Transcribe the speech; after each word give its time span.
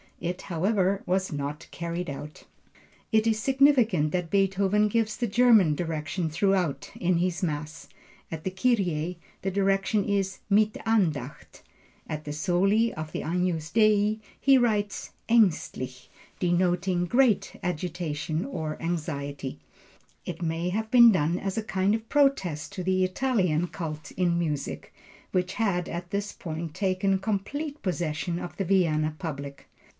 It, 0.19 0.43
however, 0.43 1.01
was 1.05 1.31
not 1.31 1.67
carried 1.71 2.09
out. 2.09 2.43
It 3.11 3.25
is 3.25 3.39
significant 3.39 4.11
that 4.11 4.29
Beethoven 4.29 4.87
gives 4.87 5.17
the 5.17 5.27
German 5.27 5.73
direction 5.75 6.29
throughout 6.29 6.91
in 6.95 7.19
this 7.19 7.41
Mass. 7.41 7.87
At 8.31 8.43
the 8.43 8.49
Kyrie 8.51 9.17
the 9.43 9.51
direction 9.51 10.03
is 10.05 10.39
Mit 10.49 10.73
Andacht. 10.85 11.61
At 12.07 12.25
the 12.25 12.33
soli 12.33 12.93
of 12.93 13.11
the 13.11 13.21
Agnus 13.23 13.71
Dei 13.71 14.19
he 14.39 14.57
writes 14.59 15.11
Aengstlich, 15.29 16.07
denoting 16.39 17.05
great 17.05 17.55
agitation 17.63 18.45
or 18.45 18.79
anxiety. 18.81 19.59
It 20.25 20.41
may 20.43 20.69
have 20.69 20.89
been 20.91 21.11
done 21.11 21.37
as 21.39 21.57
a 21.59 21.63
kind 21.63 21.95
of 21.95 22.09
protest 22.09 22.71
to 22.73 22.83
the 22.83 23.03
Italian 23.03 23.67
cult 23.67 24.11
in 24.13 24.37
music, 24.37 24.93
which 25.31 25.55
had 25.55 25.89
at 25.89 26.09
this 26.11 26.31
period 26.31 26.75
taken 26.75 27.17
complete 27.19 27.81
possession 27.83 28.39
of 28.39 28.57
the 28.57 28.65
Vienna 28.65 29.15
public. 29.17 29.67